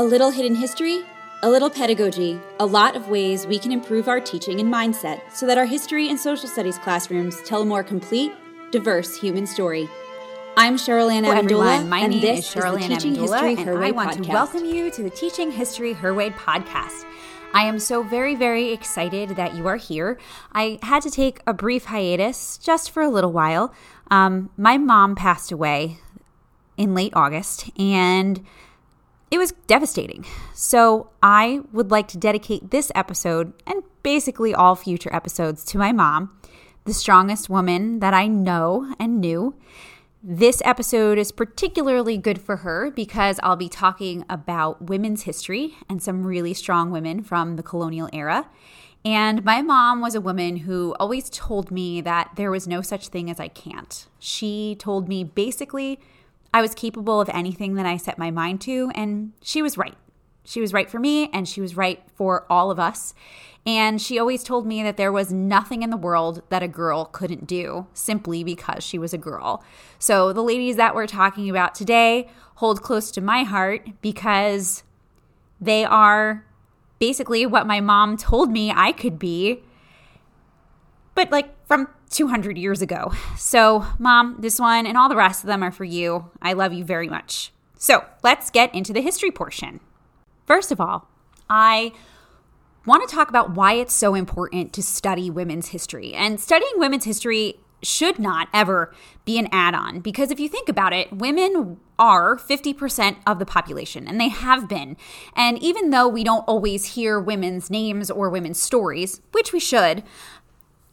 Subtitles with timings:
[0.00, 1.02] A little hidden history,
[1.42, 5.44] a little pedagogy, a lot of ways we can improve our teaching and mindset so
[5.44, 8.30] that our history and social studies classrooms tell a more complete,
[8.70, 9.88] diverse human story.
[10.56, 11.88] I'm Cheryl Ann everyone.
[11.88, 14.24] My and name this is Cheryl Ann History and Her I want podcast.
[14.26, 17.04] to welcome you to the Teaching History Her Way podcast.
[17.52, 20.16] I am so very, very excited that you are here.
[20.52, 23.74] I had to take a brief hiatus just for a little while.
[24.12, 25.98] Um, my mom passed away
[26.76, 28.46] in late August, and
[29.30, 30.24] it was devastating.
[30.54, 35.92] So, I would like to dedicate this episode and basically all future episodes to my
[35.92, 36.30] mom,
[36.84, 39.54] the strongest woman that I know and knew.
[40.22, 46.02] This episode is particularly good for her because I'll be talking about women's history and
[46.02, 48.48] some really strong women from the colonial era.
[49.04, 53.08] And my mom was a woman who always told me that there was no such
[53.08, 54.06] thing as I can't.
[54.18, 56.00] She told me basically
[56.52, 59.94] I was capable of anything that I set my mind to, and she was right.
[60.44, 63.12] She was right for me, and she was right for all of us.
[63.66, 67.04] And she always told me that there was nothing in the world that a girl
[67.04, 69.62] couldn't do simply because she was a girl.
[69.98, 74.84] So, the ladies that we're talking about today hold close to my heart because
[75.60, 76.46] they are
[76.98, 79.62] basically what my mom told me I could be,
[81.14, 83.12] but like from 200 years ago.
[83.36, 86.30] So, mom, this one and all the rest of them are for you.
[86.42, 87.52] I love you very much.
[87.76, 89.80] So, let's get into the history portion.
[90.46, 91.08] First of all,
[91.48, 91.92] I
[92.86, 96.14] want to talk about why it's so important to study women's history.
[96.14, 98.92] And studying women's history should not ever
[99.24, 103.46] be an add on because if you think about it, women are 50% of the
[103.46, 104.96] population and they have been.
[105.36, 110.02] And even though we don't always hear women's names or women's stories, which we should,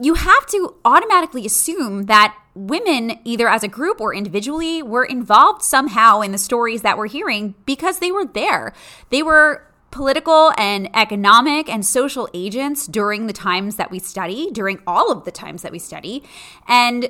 [0.00, 5.62] you have to automatically assume that women, either as a group or individually, were involved
[5.62, 8.72] somehow in the stories that we're hearing because they were there.
[9.10, 14.78] They were political and economic and social agents during the times that we study, during
[14.86, 16.22] all of the times that we study.
[16.68, 17.08] And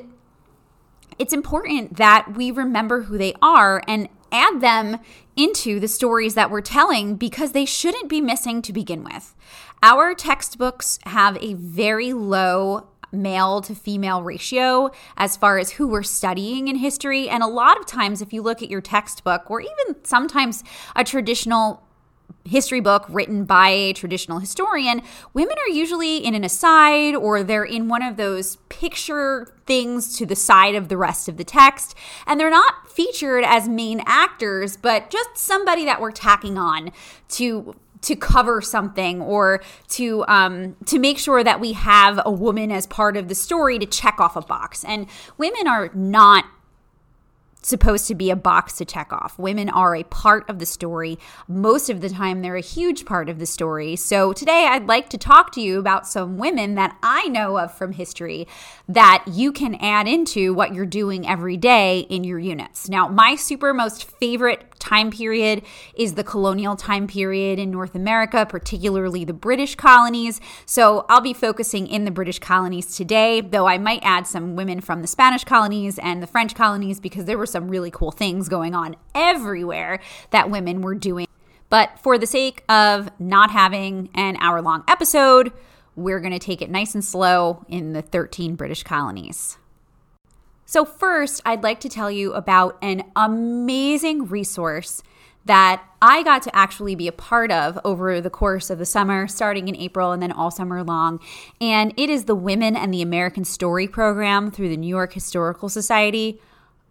[1.18, 4.98] it's important that we remember who they are and add them
[5.36, 9.34] into the stories that we're telling because they shouldn't be missing to begin with.
[9.82, 16.02] Our textbooks have a very low male to female ratio as far as who we're
[16.02, 17.28] studying in history.
[17.28, 20.64] And a lot of times, if you look at your textbook, or even sometimes
[20.94, 21.82] a traditional
[22.44, 25.02] history book written by a traditional historian,
[25.34, 30.24] women are usually in an aside or they're in one of those picture things to
[30.24, 31.96] the side of the rest of the text.
[32.26, 36.92] And they're not featured as main actors, but just somebody that we're tacking on
[37.30, 37.74] to
[38.06, 42.86] to cover something or to um, to make sure that we have a woman as
[42.86, 44.84] part of the story to check off a box.
[44.84, 45.08] And
[45.38, 46.44] women are not
[47.66, 49.36] supposed to be a box to check off.
[49.40, 51.18] Women are a part of the story.
[51.48, 53.96] Most of the time, they're a huge part of the story.
[53.96, 57.76] So, today I'd like to talk to you about some women that I know of
[57.76, 58.46] from history
[58.88, 62.88] that you can add into what you're doing every day in your units.
[62.88, 65.62] Now, my super most favorite time period
[65.96, 70.40] is the colonial time period in North America, particularly the British colonies.
[70.66, 74.80] So, I'll be focusing in the British colonies today, though I might add some women
[74.80, 78.74] from the Spanish colonies and the French colonies because there were really cool things going
[78.74, 80.00] on everywhere
[80.30, 81.26] that women were doing.
[81.68, 85.52] But for the sake of not having an hour long episode,
[85.96, 89.58] we're going to take it nice and slow in the 13 British colonies.
[90.68, 95.02] So, first, I'd like to tell you about an amazing resource
[95.46, 99.28] that I got to actually be a part of over the course of the summer,
[99.28, 101.20] starting in April and then all summer long.
[101.60, 105.68] And it is the Women and the American Story program through the New York Historical
[105.68, 106.40] Society.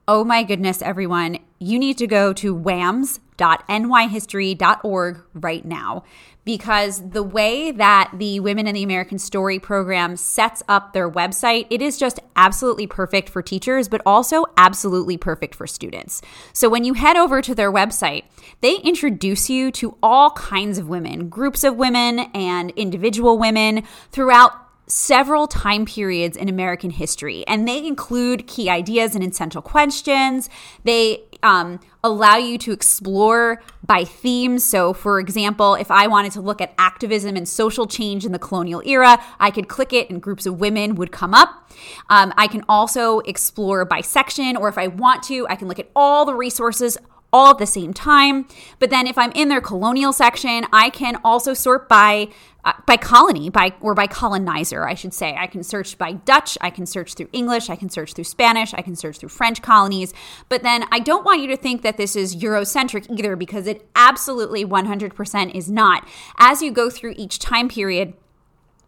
[0.07, 6.03] Oh my goodness, everyone, you need to go to wams.nyhistory.org right now
[6.45, 11.66] because the way that the Women in the American Story program sets up their website,
[11.71, 16.22] it is just absolutely perfect for teachers, but also absolutely perfect for students.
[16.53, 18.25] So when you head over to their website,
[18.61, 23.81] they introduce you to all kinds of women, groups of women and individual women
[24.11, 24.52] throughout
[24.87, 30.49] several time periods in American history, and they include key ideas and essential questions.
[30.84, 34.59] They um, allow you to explore by theme.
[34.59, 38.40] So, for example, if I wanted to look at activism and social change in the
[38.40, 41.70] colonial era, I could click it and groups of women would come up.
[42.09, 45.79] Um, I can also explore by section, or if I want to, I can look
[45.79, 46.97] at all the resources
[47.31, 48.47] all at the same time.
[48.79, 52.29] But then if I'm in their colonial section, I can also sort by
[52.66, 55.35] uh, by colony, by or by colonizer, I should say.
[55.37, 58.73] I can search by Dutch, I can search through English, I can search through Spanish,
[58.73, 60.13] I can search through French colonies.
[60.49, 63.87] But then I don't want you to think that this is Eurocentric either because it
[63.95, 66.07] absolutely 100% is not.
[66.39, 68.16] As you go through each time period,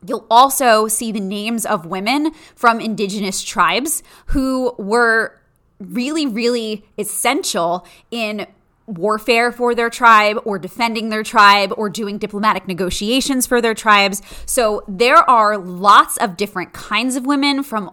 [0.05, 5.41] You'll also see the names of women from indigenous tribes who were
[5.79, 8.47] really, really essential in
[8.87, 14.21] warfare for their tribe or defending their tribe or doing diplomatic negotiations for their tribes.
[14.45, 17.91] So there are lots of different kinds of women from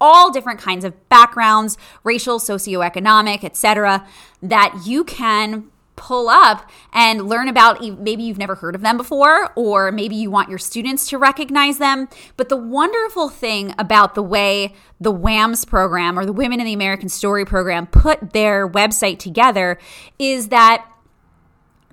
[0.00, 4.06] all different kinds of backgrounds, racial, socioeconomic, etc.,
[4.42, 9.50] that you can pull up and learn about maybe you've never heard of them before
[9.56, 12.08] or maybe you want your students to recognize them.
[12.36, 16.72] But the wonderful thing about the way the WAMS program or the Women in the
[16.72, 19.78] American Story program put their website together
[20.18, 20.86] is that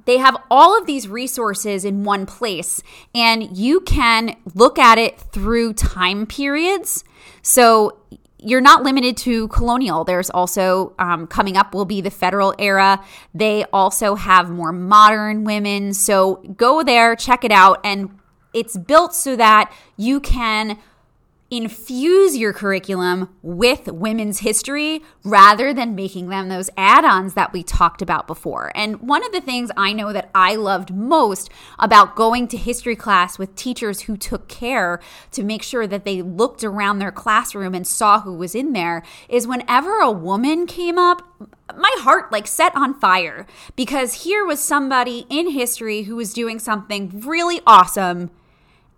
[0.06, 2.84] they have all of these resources in one place
[3.16, 7.04] and you can look at it through time periods.
[7.42, 7.98] So
[8.44, 10.04] you're not limited to colonial.
[10.04, 13.04] There's also um, coming up will be the federal era.
[13.34, 15.94] They also have more modern women.
[15.94, 17.80] So go there, check it out.
[17.84, 18.10] And
[18.54, 20.78] it's built so that you can
[21.56, 27.62] infuse your curriculum with women's history rather than making them those add ons that we
[27.62, 28.72] talked about before.
[28.74, 32.96] And one of the things I know that I loved most about going to history
[32.96, 35.00] class with teachers who took care
[35.32, 39.04] to make sure that they looked around their classroom and saw who was in there
[39.30, 41.22] is whenever a woman came up,
[41.78, 43.46] my heart like set on fire
[43.76, 48.32] because here was somebody in history who was doing something really awesome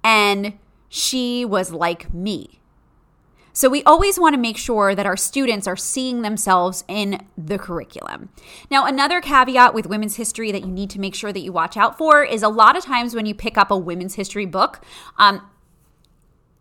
[0.03, 0.53] and
[0.89, 2.59] she was like me.
[3.55, 7.57] So we always want to make sure that our students are seeing themselves in the
[7.57, 8.27] curriculum.
[8.69, 11.77] Now, another caveat with women's history that you need to make sure that you watch
[11.77, 14.81] out for is a lot of times when you pick up a women's history book,
[15.17, 15.41] um,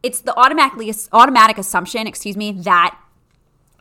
[0.05, 2.97] it's the automatically automatic assumption, excuse me, that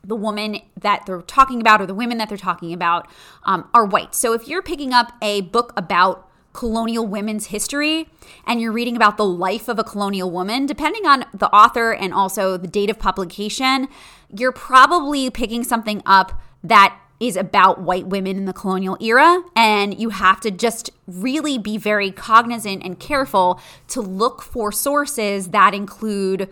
[0.04, 3.07] the woman that they're talking about or the women that they're talking about
[3.44, 4.16] um, are white.
[4.16, 8.07] So if you're picking up a book about colonial women's history
[8.45, 12.13] and you're reading about the life of a colonial woman, depending on the author and
[12.13, 13.88] also the date of publication,
[14.35, 19.41] you're probably picking something up that is about white women in the colonial era.
[19.55, 23.59] And you have to just really be very cognizant and careful
[23.89, 26.50] to look for sources that include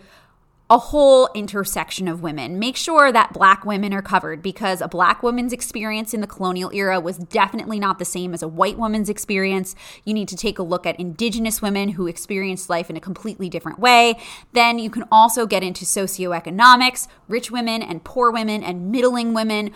[0.72, 2.58] a whole intersection of women.
[2.58, 6.70] Make sure that black women are covered because a black woman's experience in the colonial
[6.72, 9.74] era was definitely not the same as a white woman's experience.
[10.06, 13.50] You need to take a look at indigenous women who experienced life in a completely
[13.50, 14.18] different way.
[14.54, 19.72] Then you can also get into socioeconomics, rich women and poor women and middling women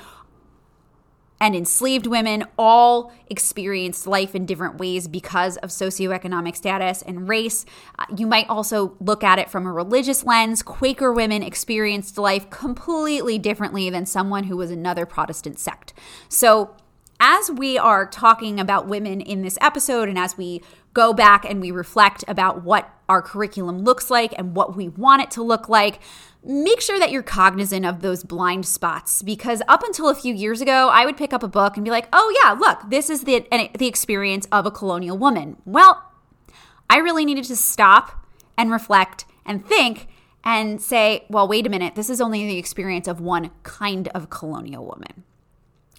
[1.41, 7.67] and enslaved women all experienced life in different ways because of socioeconomic status and race.
[7.99, 10.62] Uh, you might also look at it from a religious lens.
[10.62, 15.93] Quaker women experienced life completely differently than someone who was another Protestant sect.
[16.29, 16.75] So,
[17.19, 20.61] as we are talking about women in this episode, and as we
[20.93, 25.23] go back and we reflect about what our curriculum looks like and what we want
[25.23, 26.00] it to look like,
[26.47, 30.61] make sure that you're cognizant of those blind spots because up until a few years
[30.61, 33.25] ago i would pick up a book and be like oh yeah look this is
[33.25, 33.45] the
[33.77, 35.57] the experience of a colonial woman.
[35.65, 36.13] Well
[36.89, 38.25] i really needed to stop
[38.57, 40.07] and reflect and think
[40.45, 44.31] and say well wait a minute this is only the experience of one kind of
[44.31, 45.25] colonial woman.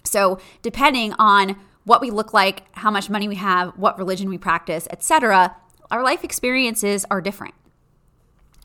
[0.04, 4.38] So depending on what we look like how much money we have what religion we
[4.38, 5.56] practice etc
[5.90, 7.54] our life experiences are different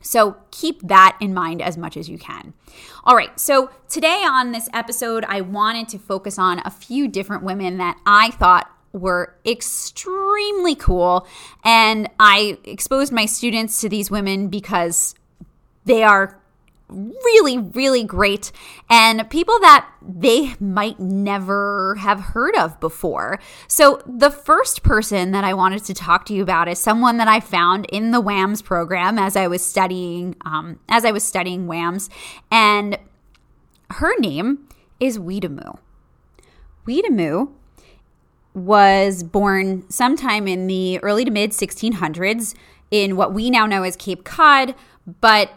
[0.04, 2.54] so keep that in mind as much as you can.
[3.06, 7.44] All right, so today on this episode, I wanted to focus on a few different
[7.44, 11.28] women that I thought were extremely cool.
[11.64, 15.16] And I exposed my students to these women because
[15.86, 16.40] they are
[16.94, 18.52] really, really great
[18.90, 23.40] and people that they might never have heard of before.
[23.68, 27.28] So, the first person that I wanted to talk to you about is someone that
[27.28, 31.68] I found in the WAMS program as I was studying, um, as I was studying
[31.68, 32.10] WAMS,
[32.52, 32.98] and
[33.92, 34.68] her name
[35.00, 35.78] is Weetamoo.
[36.88, 37.52] Weetamoo
[38.54, 42.54] was born sometime in the early to mid 1600s
[42.92, 44.76] in what we now know as Cape Cod,
[45.20, 45.50] but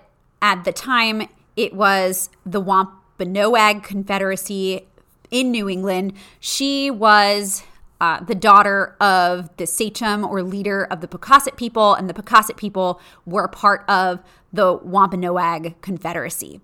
[0.42, 4.86] at the time, it was the Wampanoag Confederacy
[5.30, 6.12] in New England.
[6.40, 7.62] She was
[8.00, 12.56] uh, the daughter of the sachem or leader of the Pocasset people, and the Pocasset
[12.56, 14.20] people were part of
[14.52, 16.60] the Wampanoag Confederacy.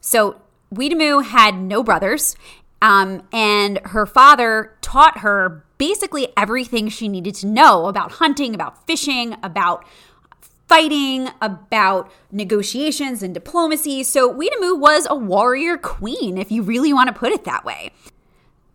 [0.00, 0.40] So
[0.74, 2.36] Weetamoo had no brothers,
[2.82, 8.86] Um, and her father taught her basically everything she needed to know about hunting, about
[8.86, 9.84] fishing, about
[10.70, 14.04] fighting, about negotiations and diplomacy.
[14.04, 17.90] So Weetamoo was a warrior queen, if you really want to put it that way.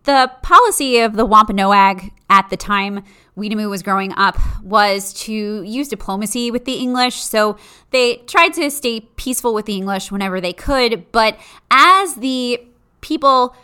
[0.04, 3.02] The policy of the Wampanoag at the time
[3.34, 7.16] Weetamoo was growing up was to use diplomacy with the English.
[7.16, 7.56] So
[7.92, 11.10] they tried to stay peaceful with the English whenever they could.
[11.12, 11.38] But
[11.70, 12.62] as the
[13.00, 13.56] people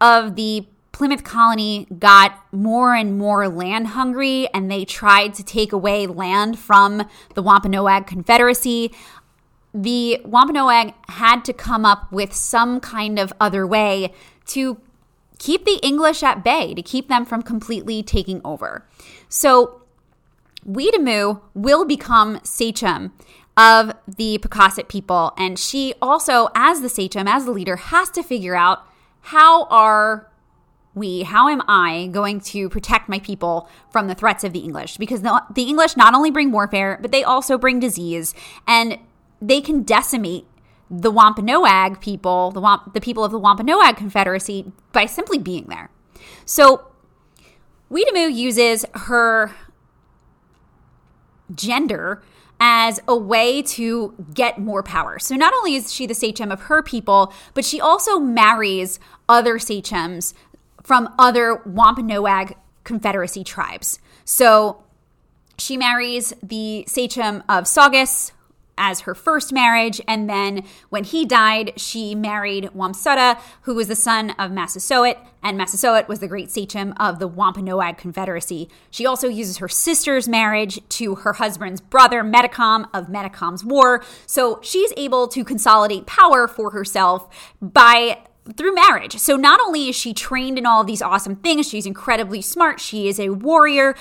[0.00, 5.72] of the Plymouth colony got more and more land hungry and they tried to take
[5.72, 8.92] away land from the Wampanoag Confederacy.
[9.74, 14.12] The Wampanoag had to come up with some kind of other way
[14.48, 14.80] to
[15.38, 18.86] keep the English at bay, to keep them from completely taking over.
[19.28, 19.82] So,
[20.68, 23.12] Weetamoo will become sachem
[23.56, 28.22] of the Pocasset people, and she also, as the sachem, as the leader, has to
[28.22, 28.86] figure out
[29.22, 30.30] how are
[30.94, 34.98] we, how am I going to protect my people from the threats of the English?
[34.98, 38.34] Because the, the English not only bring warfare, but they also bring disease
[38.66, 38.98] and
[39.40, 40.46] they can decimate
[40.90, 45.90] the Wampanoag people, the, Wamp, the people of the Wampanoag Confederacy, by simply being there.
[46.44, 46.88] So
[47.90, 49.54] Weetamoo uses her
[51.54, 52.22] gender
[52.60, 55.18] as a way to get more power.
[55.18, 59.58] So not only is she the sachem of her people, but she also marries other
[59.58, 60.34] sachems
[60.82, 63.98] from other Wampanoag Confederacy tribes.
[64.24, 64.82] So
[65.58, 68.32] she marries the sachem of Saugus
[68.78, 73.94] as her first marriage, and then when he died, she married Wamsutta, who was the
[73.94, 78.68] son of Massasoit, and Massasoit was the great sachem of the Wampanoag Confederacy.
[78.90, 84.58] She also uses her sister's marriage to her husband's brother, Metacom, of Metacom's War, so
[84.62, 87.28] she's able to consolidate power for herself
[87.60, 88.22] by
[88.56, 89.18] through marriage.
[89.18, 92.80] So not only is she trained in all of these awesome things, she's incredibly smart,
[92.80, 93.94] she is a warrior,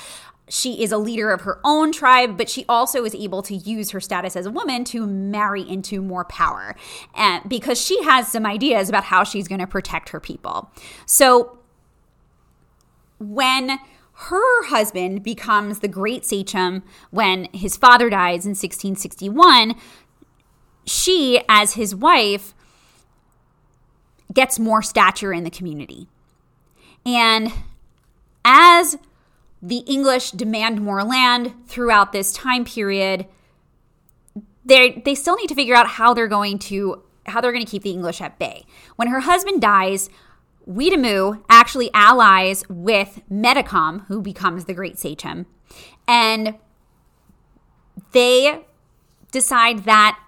[0.50, 3.92] she is a leader of her own tribe, but she also is able to use
[3.92, 6.76] her status as a woman to marry into more power
[7.16, 10.72] and because she has some ideas about how she's going to protect her people.
[11.06, 11.60] So
[13.20, 13.80] when
[14.14, 19.76] her husband becomes the great sachem when his father dies in 1661,
[20.86, 22.54] she, as his wife,
[24.34, 26.08] gets more stature in the community.
[27.06, 27.52] And
[28.46, 28.98] as
[29.62, 33.28] the English demand more land throughout this time period,
[34.66, 37.70] they they still need to figure out how they're going to how they're going to
[37.70, 38.66] keep the English at bay.
[38.96, 40.10] When her husband dies,
[40.68, 45.46] Weetamoo actually allies with Metacom, who becomes the great sachem,
[46.08, 46.56] and
[48.12, 48.64] they
[49.32, 50.20] decide that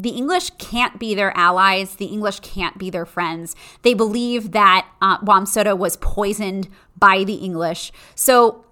[0.00, 1.96] the English can't be their allies.
[1.96, 3.54] The English can't be their friends.
[3.82, 7.92] They believe that uh, Wamsutta was poisoned by the English.
[8.14, 8.64] So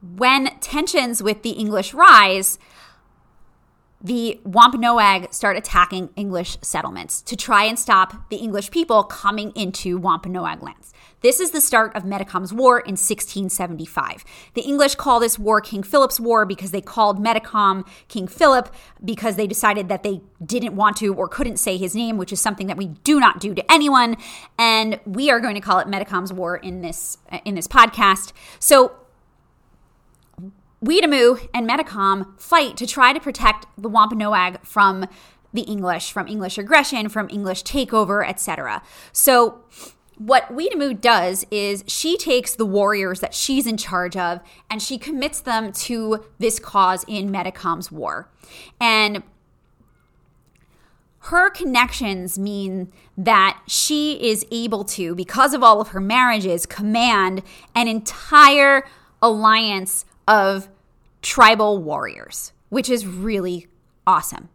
[0.00, 2.58] when tensions with the English rise,
[4.00, 9.98] the Wampanoag start attacking English settlements to try and stop the English people coming into
[9.98, 10.92] Wampanoag lands.
[11.20, 14.24] This is the start of Metacom's War in 1675.
[14.54, 18.72] The English call this war King Philip's War because they called Metacom King Philip
[19.04, 22.40] because they decided that they didn't want to or couldn't say his name, which is
[22.40, 24.16] something that we do not do to anyone.
[24.56, 28.32] And we are going to call it Metacom's War in this in this podcast.
[28.60, 28.92] So
[30.84, 35.06] Weetamoo and Metacom fight to try to protect the Wampanoag from
[35.52, 38.82] the English, from English aggression, from English takeover, etc.
[39.12, 39.64] So
[40.16, 44.98] what Weetamoo does is she takes the warriors that she's in charge of and she
[44.98, 48.28] commits them to this cause in Metacom's war.
[48.80, 49.22] And
[51.20, 57.42] her connections mean that she is able to, because of all of her marriages, command
[57.74, 58.84] an entire
[59.20, 60.68] alliance of
[61.22, 63.66] tribal warriors, which is really
[64.06, 64.48] awesome.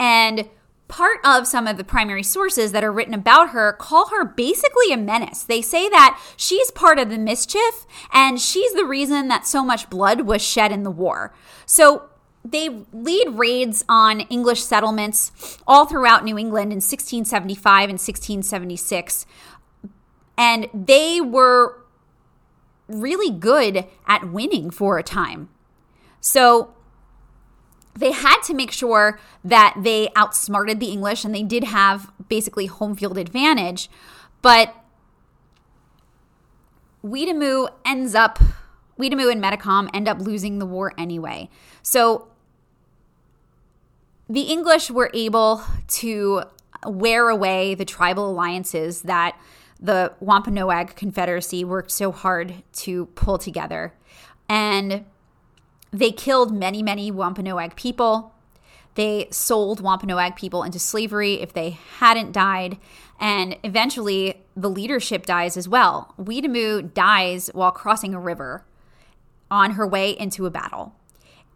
[0.00, 0.48] And
[0.88, 4.92] part of some of the primary sources that are written about her call her basically
[4.92, 5.42] a menace.
[5.42, 9.88] They say that she's part of the mischief and she's the reason that so much
[9.88, 11.32] blood was shed in the war.
[11.64, 12.10] So
[12.44, 19.24] they lead raids on English settlements all throughout New England in 1675 and 1676.
[20.36, 21.81] And they were
[22.88, 25.48] really good at winning for a time.
[26.20, 26.74] So
[27.94, 32.66] they had to make sure that they outsmarted the English and they did have basically
[32.66, 33.90] home field advantage.
[34.40, 34.74] But
[37.04, 38.38] Weetamoo ends up,
[38.98, 41.50] Weetamoo and Metacom end up losing the war anyway.
[41.82, 42.28] So
[44.28, 46.44] the English were able to
[46.86, 49.38] wear away the tribal alliances that
[49.82, 53.92] the Wampanoag Confederacy worked so hard to pull together.
[54.48, 55.04] And
[55.90, 58.32] they killed many, many Wampanoag people.
[58.94, 62.78] They sold Wampanoag people into slavery if they hadn't died.
[63.18, 66.14] And eventually, the leadership dies as well.
[66.18, 68.64] Weetamoo dies while crossing a river
[69.50, 70.94] on her way into a battle.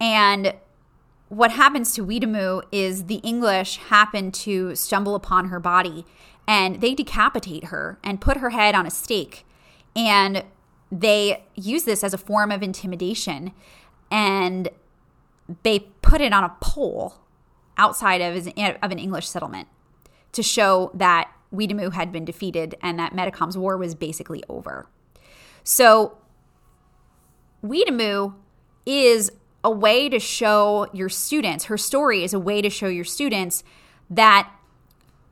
[0.01, 0.55] And
[1.29, 6.05] what happens to Weetamoo is the English happen to stumble upon her body
[6.47, 9.45] and they decapitate her and put her head on a stake.
[9.95, 10.45] And
[10.91, 13.53] they use this as a form of intimidation
[14.11, 14.69] and
[15.63, 17.17] they put it on a pole
[17.77, 19.69] outside of, of an English settlement
[20.33, 24.87] to show that Weetamoo had been defeated and that Metacom's war was basically over.
[25.65, 26.19] So,
[27.65, 28.35] Weetamoo
[28.85, 29.33] is
[29.65, 33.65] a way to show your students, her story is a way to show your students
[34.09, 34.51] that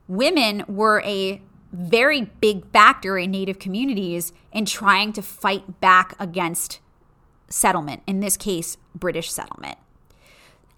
[0.08, 1.40] women were a
[1.73, 6.80] very big factor in Native communities in trying to fight back against
[7.49, 9.78] settlement, in this case, British settlement.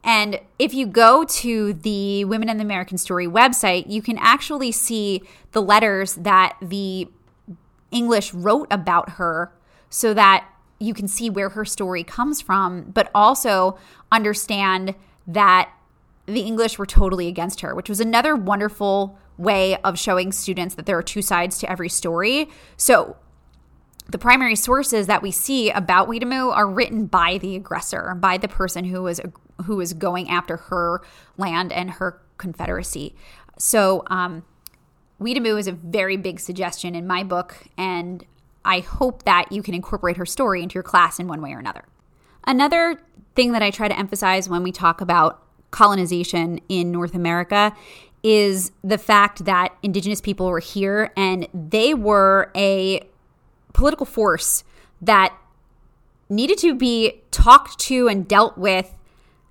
[0.02, 4.72] And if you go to the Women in the American Story website, you can actually
[4.72, 7.08] see the letters that the
[7.90, 9.52] English wrote about her
[9.90, 13.78] so that you can see where her story comes from, but also
[14.12, 14.94] understand
[15.26, 15.70] that
[16.26, 20.86] the English were totally against her, which was another wonderful way of showing students that
[20.86, 22.48] there are two sides to every story.
[22.76, 23.16] So
[24.08, 28.48] the primary sources that we see about Weetamoo are written by the aggressor, by the
[28.48, 29.20] person who was
[29.64, 31.00] who was going after her
[31.38, 33.14] land and her confederacy.
[33.58, 34.44] So um,
[35.20, 38.24] Weetamoo is a very big suggestion in my book, and
[38.64, 41.58] I hope that you can incorporate her story into your class in one way or
[41.58, 41.84] another.
[42.44, 43.00] Another
[43.34, 45.42] thing that I try to emphasize when we talk about
[45.76, 47.76] colonization in North America
[48.22, 53.06] is the fact that indigenous people were here and they were a
[53.74, 54.64] political force
[55.02, 55.36] that
[56.30, 58.96] needed to be talked to and dealt with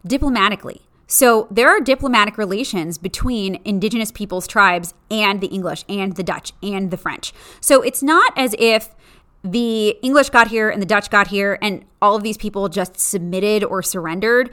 [0.06, 0.82] diplomatically.
[1.06, 6.54] So there are diplomatic relations between indigenous peoples, tribes, and the English, and the Dutch,
[6.64, 7.34] and the French.
[7.62, 8.96] So it's not as if
[9.44, 13.00] the English got here and the Dutch got here and all of these people just
[13.00, 14.50] submitted or surrendered.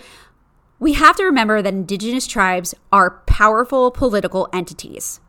[0.83, 5.21] We have to remember that indigenous tribes are powerful political entities.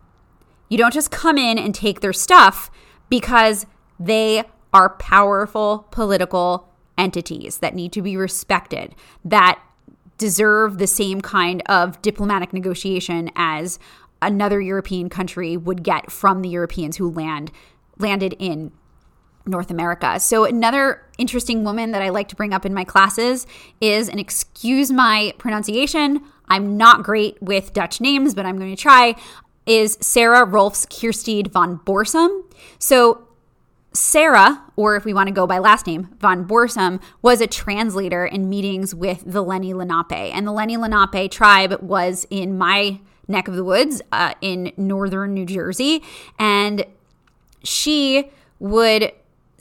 [0.68, 2.72] You don't just come in and take their stuff
[3.08, 3.68] because
[4.00, 9.62] they are powerful political entities that need to be respected, that
[10.18, 13.78] deserve the same kind of diplomatic negotiation as
[14.24, 17.52] another European country would get from the Europeans who land
[18.00, 18.72] landed in
[19.46, 20.20] North America.
[20.20, 23.46] So another interesting woman that I like to bring up in my classes
[23.82, 28.82] is and excuse my pronunciation, I'm not great with Dutch names, but I'm going to
[28.82, 29.16] try
[29.66, 32.44] is Sarah Rolfs Kierstede van Borsum.
[32.80, 33.28] So
[33.94, 38.26] Sarah, or if we want to go by last name, Van Borsum, was a translator
[38.26, 40.34] in meetings with the Lenni Lenape.
[40.34, 45.34] And the Lenni Lenape tribe was in my neck of the woods uh, in northern
[45.36, 46.02] New Jersey.
[46.40, 46.86] And
[47.64, 49.12] she would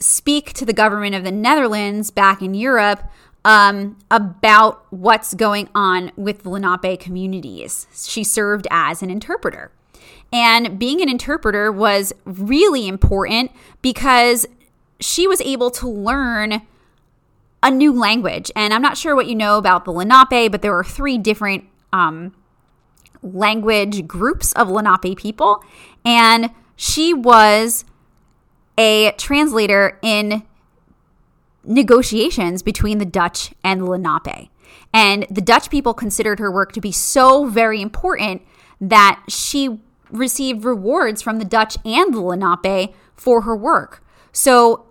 [0.03, 3.03] speak to the government of the Netherlands back in Europe
[3.45, 7.87] um, about what's going on with the Lenape communities.
[7.93, 9.71] She served as an interpreter.
[10.31, 14.47] And being an interpreter was really important because
[14.99, 16.61] she was able to learn
[17.61, 18.51] a new language.
[18.55, 21.65] And I'm not sure what you know about the Lenape, but there are three different
[21.91, 22.33] um,
[23.21, 25.63] language groups of Lenape people.
[26.03, 27.85] And she was
[28.77, 30.43] a translator in
[31.63, 34.49] negotiations between the Dutch and Lenape.
[34.93, 38.41] And the Dutch people considered her work to be so very important
[38.79, 39.79] that she
[40.11, 44.03] received rewards from the Dutch and the Lenape for her work.
[44.31, 44.85] So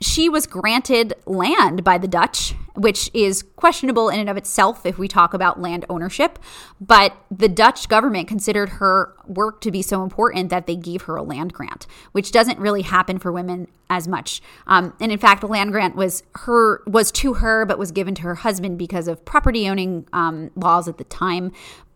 [0.00, 4.98] she was granted land by the Dutch, which is questionable in and of itself if
[4.98, 6.38] we talk about land ownership.
[6.80, 11.16] But the Dutch government considered her work to be so important that they gave her
[11.16, 14.40] a land grant, which doesn't really happen for women as much.
[14.66, 18.14] Um, and in fact, the land grant was her was to her, but was given
[18.16, 21.52] to her husband because of property owning um, laws at the time.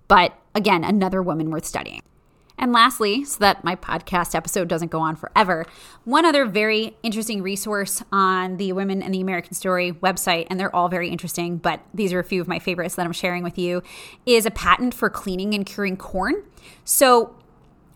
[0.09, 2.03] But again, another woman worth studying.
[2.59, 5.66] And lastly, so that my podcast episode doesn't go on forever,
[6.05, 10.75] one other very interesting resource on the Women and the American Story website, and they're
[10.75, 13.59] all very interesting, but these are a few of my favorites that I'm sharing with
[13.59, 13.83] you,
[14.25, 16.42] is a patent for cleaning and curing corn.
[16.85, 17.35] So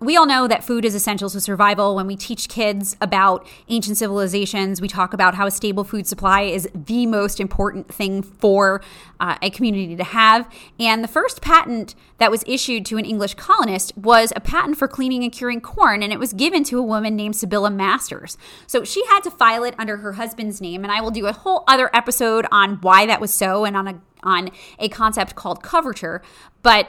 [0.01, 1.95] we all know that food is essential to survival.
[1.95, 6.43] When we teach kids about ancient civilizations, we talk about how a stable food supply
[6.43, 8.81] is the most important thing for
[9.21, 10.51] uh, a community to have.
[10.79, 14.89] And the first patent that was issued to an English colonist was a patent for
[14.89, 18.39] cleaning and curing corn, and it was given to a woman named Sibylla Masters.
[18.67, 21.33] So she had to file it under her husband's name, and I will do a
[21.33, 25.63] whole other episode on why that was so and on a on a concept called
[25.63, 26.21] coverture.
[26.63, 26.89] But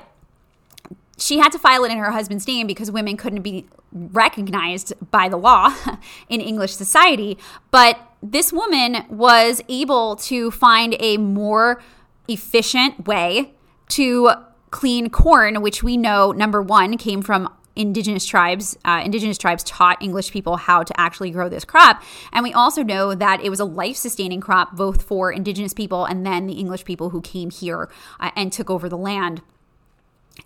[1.22, 5.30] she had to file it in her husband's name because women couldn't be recognized by
[5.30, 5.74] the law
[6.30, 7.38] in English society.
[7.70, 11.82] But this woman was able to find a more
[12.28, 13.54] efficient way
[13.90, 14.32] to
[14.72, 20.02] clean corn, which we know, number one, came from indigenous tribes uh, indigenous tribes taught
[20.02, 22.04] english people how to actually grow this crop
[22.34, 26.26] and we also know that it was a life-sustaining crop both for indigenous people and
[26.26, 29.42] then the english people who came here uh, and took over the land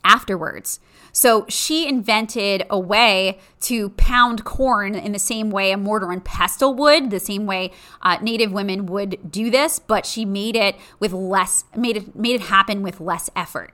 [0.03, 0.79] afterwards.
[1.11, 6.23] So she invented a way to pound corn in the same way a mortar and
[6.23, 7.71] pestle would, the same way
[8.01, 12.35] uh, Native women would do this, but she made it with less, made it made
[12.35, 13.71] it happen with less effort.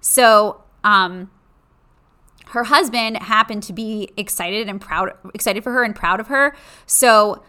[0.00, 1.30] So um,
[2.48, 6.54] her husband happened to be excited and proud, excited for her and proud of her.
[6.84, 7.42] So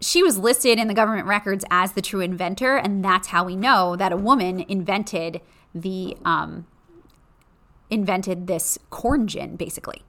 [0.00, 3.56] she was listed in the government records as the true inventor, and that's how we
[3.56, 5.42] know that a woman invented
[5.74, 6.66] the um,
[7.90, 10.02] invented this corn gin, basically.